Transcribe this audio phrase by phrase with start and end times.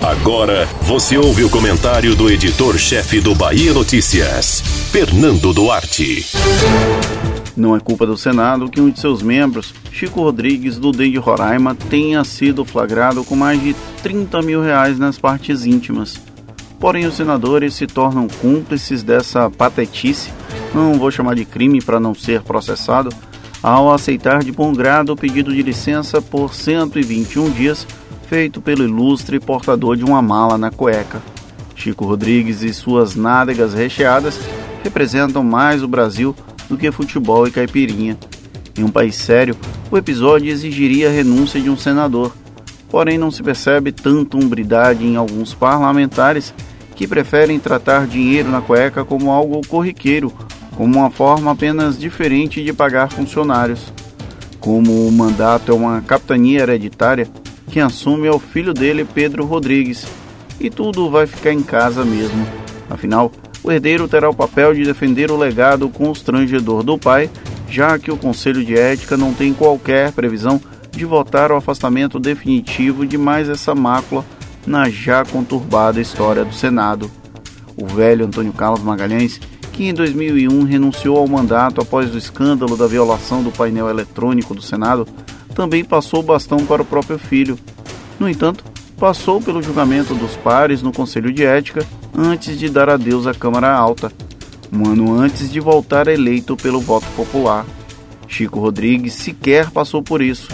[0.00, 6.26] Agora você ouve o comentário do editor-chefe do Bahia Notícias, Fernando Duarte.
[7.54, 11.18] Não é culpa do Senado que um de seus membros, Chico Rodrigues, do DEI de
[11.18, 16.18] Roraima, tenha sido flagrado com mais de 30 mil reais nas partes íntimas.
[16.78, 20.32] Porém, os senadores se tornam cúmplices dessa patetice,
[20.74, 23.10] não vou chamar de crime para não ser processado,
[23.62, 27.86] ao aceitar de bom grado o pedido de licença por 121 dias
[28.30, 31.20] feito pelo ilustre portador de uma mala na cueca.
[31.74, 34.38] Chico Rodrigues e suas nádegas recheadas
[34.84, 36.32] representam mais o Brasil
[36.68, 38.16] do que futebol e caipirinha.
[38.78, 39.56] Em um país sério,
[39.90, 42.32] o episódio exigiria a renúncia de um senador.
[42.88, 46.54] Porém, não se percebe tanta umbridade em alguns parlamentares
[46.94, 50.32] que preferem tratar dinheiro na cueca como algo corriqueiro,
[50.76, 53.92] como uma forma apenas diferente de pagar funcionários.
[54.60, 57.28] Como o mandato é uma capitania hereditária,
[57.70, 60.06] quem assume é o filho dele, Pedro Rodrigues,
[60.58, 62.46] e tudo vai ficar em casa mesmo.
[62.90, 67.30] Afinal, o herdeiro terá o papel de defender o legado constrangedor do pai,
[67.68, 73.06] já que o Conselho de Ética não tem qualquer previsão de votar o afastamento definitivo
[73.06, 74.24] de mais essa mácula
[74.66, 77.10] na já conturbada história do Senado.
[77.76, 79.40] O velho Antônio Carlos Magalhães,
[79.72, 84.60] que em 2001 renunciou ao mandato após o escândalo da violação do painel eletrônico do
[84.60, 85.06] Senado,
[85.60, 87.58] também passou o bastão para o próprio filho.
[88.18, 88.64] No entanto,
[88.96, 93.70] passou pelo julgamento dos pares no Conselho de Ética antes de dar adeus à Câmara
[93.70, 94.10] Alta,
[94.72, 97.66] um ano antes de voltar eleito pelo voto popular.
[98.26, 100.48] Chico Rodrigues sequer passou por isso.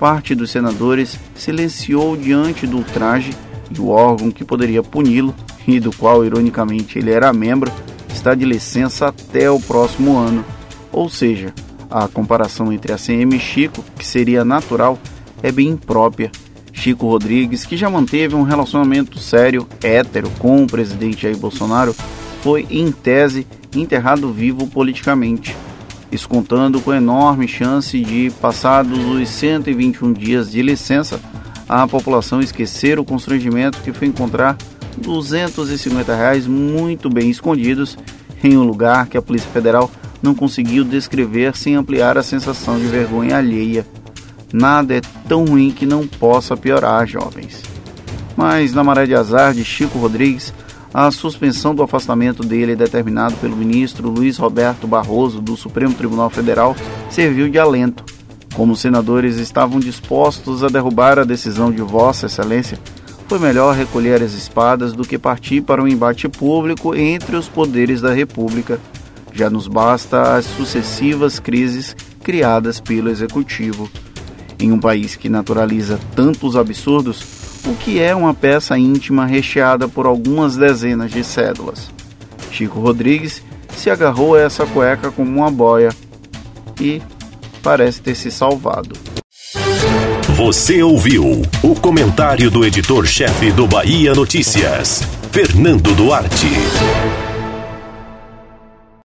[0.00, 3.30] Parte dos senadores silenciou diante do ultraje
[3.70, 5.32] e o órgão que poderia puni-lo,
[5.64, 7.70] e do qual, ironicamente, ele era membro,
[8.12, 10.44] está de licença até o próximo ano.
[10.90, 11.54] Ou seja,
[11.90, 14.98] a comparação entre a CM e Chico, que seria natural,
[15.42, 16.30] é bem imprópria.
[16.72, 21.94] Chico Rodrigues, que já manteve um relacionamento sério, hétero, com o presidente Jair Bolsonaro,
[22.42, 25.54] foi, em tese, enterrado vivo politicamente.
[26.10, 31.20] Isso contando com enorme chance de, passados os 121 dias de licença,
[31.68, 34.56] a população esquecer o constrangimento que foi encontrar
[34.96, 37.96] 250 reais muito bem escondidos
[38.42, 39.90] em um lugar que a Polícia Federal
[40.22, 43.86] não conseguiu descrever sem ampliar a sensação de vergonha alheia.
[44.52, 47.62] Nada é tão ruim que não possa piorar, jovens.
[48.36, 50.52] Mas na maré de azar de Chico Rodrigues,
[50.92, 56.74] a suspensão do afastamento dele determinado pelo ministro Luiz Roberto Barroso do Supremo Tribunal Federal
[57.08, 58.04] serviu de alento.
[58.54, 62.78] Como os senadores estavam dispostos a derrubar a decisão de Vossa Excelência,
[63.28, 68.00] foi melhor recolher as espadas do que partir para um embate público entre os poderes
[68.00, 68.80] da República
[69.32, 73.90] já nos basta as sucessivas crises criadas pelo executivo.
[74.58, 77.22] Em um país que naturaliza tantos absurdos,
[77.64, 81.90] o que é uma peça íntima recheada por algumas dezenas de cédulas?
[82.50, 83.42] Chico Rodrigues
[83.76, 85.90] se agarrou a essa cueca como uma boia
[86.80, 87.00] e
[87.62, 88.94] parece ter se salvado.
[90.36, 97.29] Você ouviu o comentário do editor-chefe do Bahia Notícias, Fernando Duarte.